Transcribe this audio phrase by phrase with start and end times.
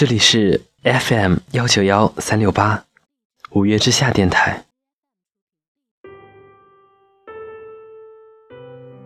[0.00, 2.86] 这里是 FM 幺九幺三六八，
[3.50, 4.64] 五月之下电台。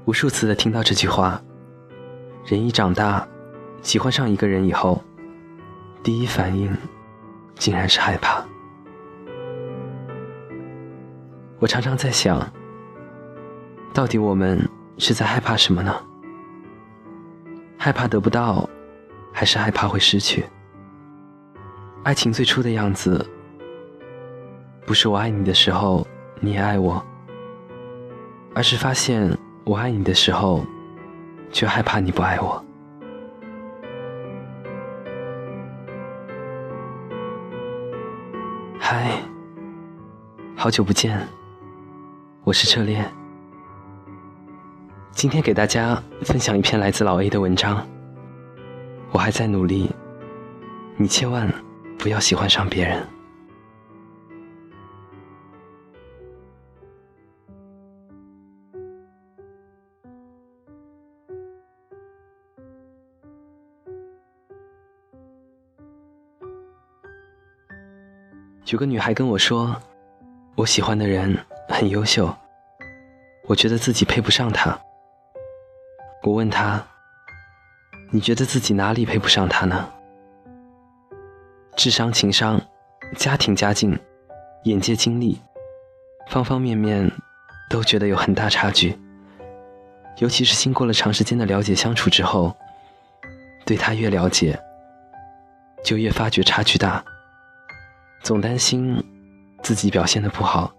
[0.04, 1.42] 无数次的听到这句话，
[2.46, 3.26] 人一长大，
[3.82, 5.02] 喜欢上一个人以后，
[6.04, 6.72] 第一反应
[7.56, 8.46] 竟然是害怕。
[11.58, 12.40] 我常常在想，
[13.92, 16.00] 到底我们是在害怕什么呢？
[17.76, 18.70] 害怕得不到，
[19.32, 20.46] 还是害怕会失去？
[22.04, 23.26] 爱情最初的样子，
[24.84, 26.06] 不是我爱你的时候
[26.38, 27.02] 你也爱我，
[28.54, 29.34] 而是发现
[29.64, 30.62] 我爱你的时候，
[31.50, 32.62] 却害怕你不爱我。
[38.78, 39.18] 嗨，
[40.54, 41.26] 好久不见，
[42.44, 43.10] 我是车恋。
[45.10, 47.82] 今天给大家分享一篇来自老 A 的文章。
[49.10, 49.90] 我还在努力，
[50.98, 51.50] 你千万。
[52.04, 53.02] 不要喜欢上别人。
[68.66, 69.74] 有个女孩跟我说，
[70.56, 71.34] 我喜欢的人
[71.70, 72.36] 很优秀，
[73.46, 74.78] 我觉得自己配不上他。
[76.22, 76.86] 我问她，
[78.10, 79.90] 你觉得自己哪里配不上他呢？
[81.76, 82.60] 智商、情商、
[83.16, 83.98] 家庭家境、
[84.64, 85.40] 眼界经历，
[86.28, 87.10] 方方面面
[87.68, 88.98] 都觉得有很大差距。
[90.18, 92.56] 尤其是经过了长时间的了解相处之后，
[93.66, 94.58] 对他越了解，
[95.82, 97.04] 就越发觉差距大。
[98.22, 99.02] 总担心
[99.62, 100.72] 自己表现的不好，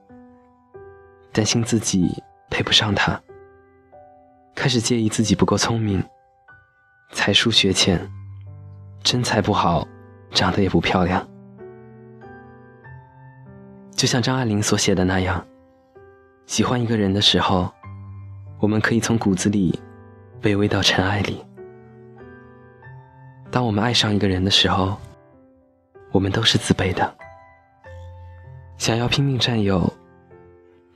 [1.33, 3.21] 担心自己配不上他，
[4.55, 6.01] 开始介意自己不够聪明，
[7.11, 8.09] 才疏学浅，
[9.03, 9.85] 身材不好。
[10.35, 11.25] 长得也不漂亮，
[13.95, 15.43] 就像张爱玲所写的那样，
[16.45, 17.73] 喜欢一个人的时候，
[18.59, 19.79] 我们可以从骨子里
[20.41, 21.37] 卑微到尘埃里；
[23.49, 24.97] 当我们爱上一个人的时候，
[26.11, 27.15] 我们都是自卑的，
[28.77, 29.91] 想要拼命占有，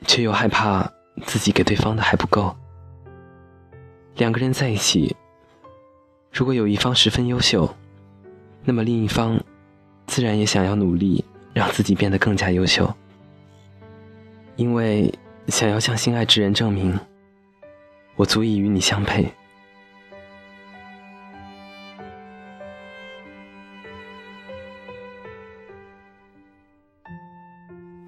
[0.05, 0.85] 却又害怕
[1.25, 2.53] 自己给对方的还不够。
[4.17, 5.15] 两个人在一起，
[6.29, 7.73] 如果有一方十分优秀，
[8.63, 9.39] 那么另一方，
[10.05, 12.93] 自然也想要努力让自己变得更加优秀，
[14.55, 15.11] 因为
[15.47, 16.99] 想要向心爱之人证明，
[18.15, 19.31] 我足以与你相配。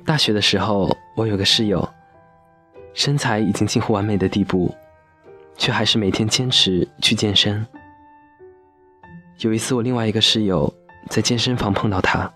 [0.05, 1.87] 大学的时候，我有个室友，
[2.93, 4.75] 身材已经近乎完美的地步，
[5.55, 7.65] 却还是每天坚持去健身。
[9.41, 10.71] 有一次，我另外一个室友
[11.09, 12.31] 在健身房碰到他，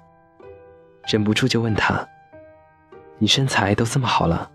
[1.07, 2.03] 忍不住就问他
[3.19, 4.49] ：“你身材都这么好了，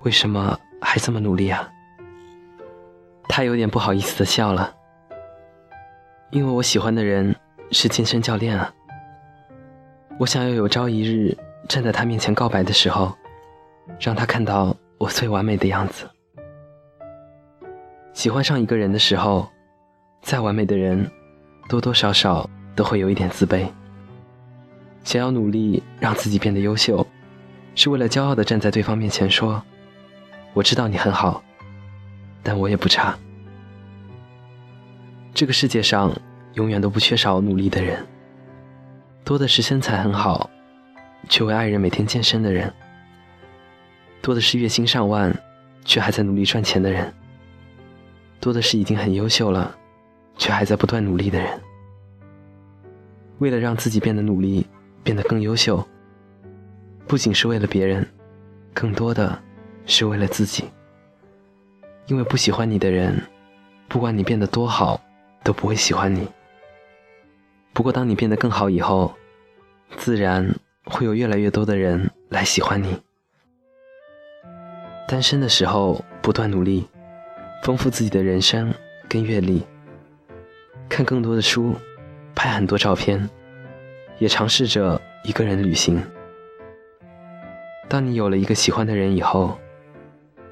[0.00, 1.70] 为什么还这么努力啊？”
[3.30, 4.74] 他有点不好意思的笑了，
[6.30, 7.32] 因为我喜欢的人
[7.70, 8.74] 是健身教练啊。
[10.18, 11.38] 我想要有朝一日
[11.68, 13.16] 站在他面前告白的时候，
[14.00, 16.04] 让他看到我最完美的样子。
[18.12, 19.48] 喜欢上一个人的时候，
[20.20, 21.08] 再完美的人。
[21.70, 23.64] 多多少少都会有一点自卑，
[25.04, 27.06] 想要努力让自己变得优秀，
[27.76, 29.62] 是为了骄傲的站在对方面前说
[30.52, 31.40] ：“我知道你很好，
[32.42, 33.16] 但我也不差。”
[35.32, 36.12] 这个世界上
[36.54, 38.04] 永远都不缺少努力的人，
[39.22, 40.50] 多的是身材很好，
[41.28, 42.68] 却为爱人每天健身的人；
[44.20, 45.32] 多的是月薪上万，
[45.84, 47.06] 却还在努力赚钱的人；
[48.40, 49.76] 多的是已经很优秀了。
[50.40, 51.60] 却还在不断努力的人，
[53.40, 54.66] 为了让自己变得努力，
[55.04, 55.86] 变得更优秀，
[57.06, 58.08] 不仅是为了别人，
[58.72, 59.38] 更多的
[59.84, 60.64] 是为了自己。
[62.06, 63.22] 因为不喜欢你的人，
[63.86, 64.98] 不管你变得多好，
[65.44, 66.26] 都不会喜欢你。
[67.74, 69.14] 不过，当你变得更好以后，
[69.98, 70.56] 自然
[70.86, 72.98] 会有越来越多的人来喜欢你。
[75.06, 76.88] 单身的时候，不断努力，
[77.62, 78.72] 丰富自己的人生
[79.06, 79.62] 跟阅历。
[80.90, 81.74] 看更多的书，
[82.34, 83.30] 拍很多照片，
[84.18, 86.02] 也尝试着一个人旅行。
[87.88, 89.56] 当你有了一个喜欢的人以后，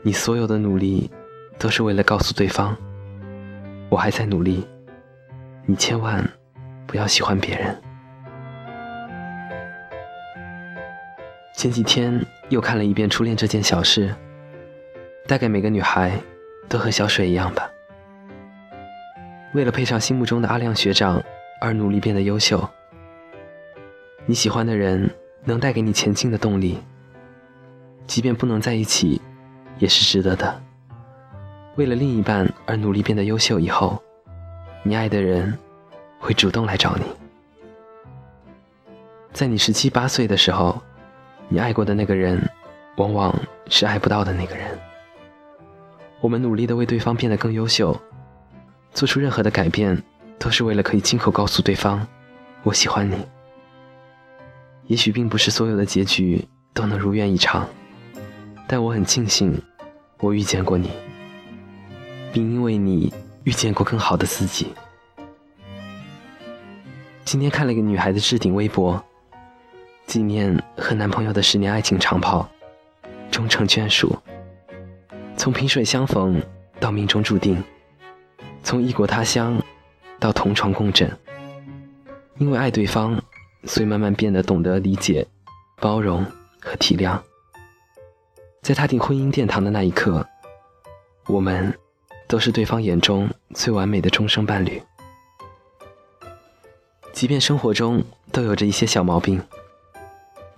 [0.00, 1.10] 你所有的努力
[1.58, 2.74] 都是为了告诉对方，
[3.90, 4.66] 我还在努力。
[5.66, 6.26] 你千万
[6.86, 7.76] 不要喜欢别人。
[11.52, 14.08] 前几天又看了一遍《初恋这件小事》，
[15.26, 16.12] 大概每个女孩
[16.68, 17.68] 都和小水一样吧。
[19.54, 21.22] 为了配上心目中的阿亮学长
[21.60, 22.68] 而努力变得优秀，
[24.26, 25.10] 你喜欢的人
[25.44, 26.78] 能带给你前进的动力，
[28.06, 29.20] 即便不能在一起，
[29.78, 30.62] 也是值得的。
[31.76, 34.02] 为了另一半而努力变得优秀，以后，
[34.82, 35.56] 你爱的人
[36.18, 37.04] 会主动来找你。
[39.32, 40.80] 在你十七八岁的时候，
[41.48, 42.38] 你爱过的那个人，
[42.96, 43.34] 往往
[43.68, 44.66] 是爱不到的那个人。
[46.20, 47.98] 我们努力的为对方变得更优秀，
[48.92, 50.02] 做出任何的改变，
[50.38, 52.06] 都是为了可以亲口告诉对方
[52.64, 53.16] ：“我喜欢你。”
[54.86, 57.68] 也许并不是所有的结局都能如愿以偿，
[58.66, 59.60] 但我很庆幸，
[60.18, 60.90] 我遇见过你。
[62.30, 63.12] 并因为你
[63.44, 64.68] 遇见过更好的自己。
[67.24, 69.02] 今天看了一个女孩的置顶微博，
[70.06, 72.48] 纪念和男朋友的十年爱情长跑，
[73.30, 74.16] 终成眷属。
[75.36, 76.40] 从萍水相逢
[76.78, 77.62] 到命中注定，
[78.62, 79.62] 从异国他乡
[80.18, 81.10] 到同床共枕。
[82.38, 83.20] 因为爱对方，
[83.64, 85.26] 所以慢慢变得懂得理解、
[85.80, 86.24] 包容
[86.60, 87.18] 和体谅。
[88.62, 90.26] 在踏进婚姻殿堂的那一刻，
[91.26, 91.76] 我们。
[92.28, 94.82] 都是对方眼中最完美的终生伴侣，
[97.10, 99.42] 即便生活中都有着一些小毛病，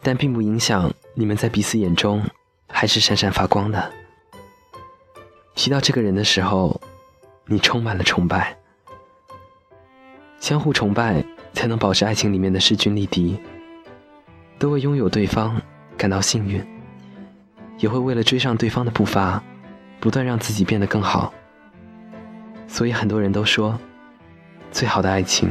[0.03, 2.21] 但并不影响你们在彼此眼中
[2.67, 3.89] 还是闪闪发光的。
[5.55, 6.81] 提到这个人的时候，
[7.53, 8.57] 你充满了崇拜，
[10.39, 13.37] 相互崇拜才能保持爱情里面的势均力敌，
[14.57, 15.61] 都为拥有对方
[15.97, 16.65] 感到幸运，
[17.79, 19.43] 也会为了追上对方的步伐，
[19.99, 21.35] 不断让自己变得更好。
[22.69, 23.77] 所以很多人都说，
[24.71, 25.51] 最好的爱情，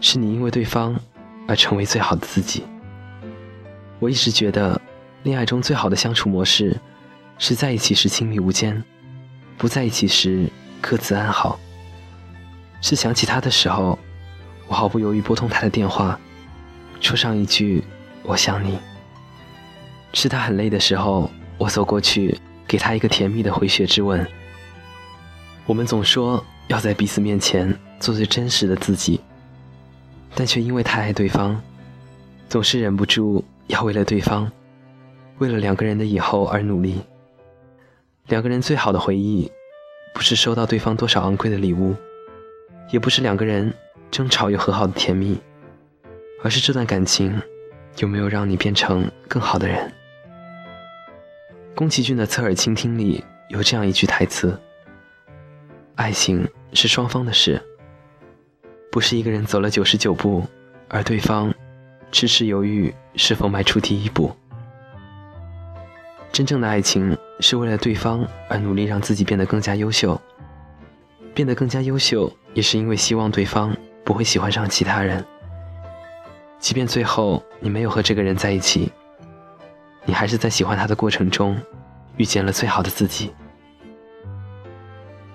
[0.00, 0.98] 是你因为对方
[1.46, 2.64] 而成为最好的自己。
[4.00, 4.80] 我一直觉得，
[5.22, 6.76] 恋爱中最好的相处模式，
[7.38, 8.82] 是在一起时亲密无间，
[9.56, 10.50] 不在一起时
[10.86, 11.58] 各自安好。
[12.82, 13.98] 是想起他的时候，
[14.68, 16.20] 我毫不犹豫拨通他的电话，
[17.00, 17.82] 说上一句
[18.22, 18.78] “我想你”。
[20.12, 22.38] 是他很累的时候，我走过去
[22.68, 24.26] 给他一个甜蜜的回血之吻。
[25.64, 29.18] 我们总说要在彼此面前做最真实的自己，
[30.34, 31.58] 但却因为太爱对方，
[32.46, 34.52] 总是忍不住要为了对方，
[35.38, 37.00] 为了两个人的以后而努力。
[38.26, 39.50] 两个人最好的回忆，
[40.14, 41.94] 不是收到对方多少昂贵的礼物，
[42.90, 43.70] 也不是两个人
[44.10, 45.38] 争吵又和好的甜蜜，
[46.42, 47.42] 而是这段感情
[47.98, 49.92] 有没有让你变成更好的人。
[51.74, 54.58] 宫崎骏的《侧耳倾听》里有这样一句台词。
[55.96, 57.60] 爱情是双方的事，
[58.90, 60.46] 不是一个人走了九十九步，
[60.88, 61.52] 而对方
[62.12, 64.34] 迟迟犹豫是否迈出第一步。
[66.34, 70.20] 真正的爱情是为了对方而努力让自己变得更加优秀，
[71.32, 75.24] 变得更加优秀也是因为希望对方不会喜欢上其他人。
[76.58, 78.90] 即便最后你没有和这个人在一起，
[80.04, 81.56] 你还是在喜欢他的过程中
[82.16, 83.32] 遇见了最好的自己。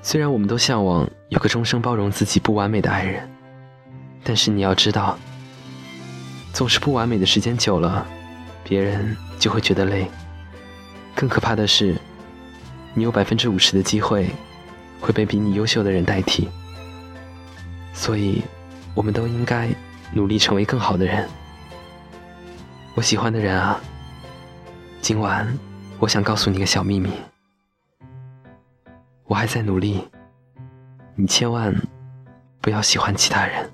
[0.02, 3.32] 虽然我们都向往有个终生包容自己不完美的爱人，
[4.22, 5.18] 但是你要知道，
[6.52, 8.06] 总是不完美的时间久了，
[8.66, 10.06] 别人就会觉得累。
[11.16, 11.96] 更可怕的是，
[12.94, 14.30] 你有百分之五十的机会
[15.02, 16.48] 会被比你优秀的人代替。
[17.94, 18.42] 所以，
[18.96, 19.70] 我们都应该
[20.14, 21.28] 努力成为更好的人。
[22.96, 23.80] 我喜欢的人啊，
[25.02, 25.48] 今晚
[26.00, 27.12] 我想告诉你个小秘密。
[29.26, 30.08] 我还在努力，
[31.16, 31.76] 你千万
[32.62, 33.70] 不要喜欢其他人。